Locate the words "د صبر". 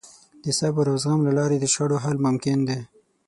0.43-0.85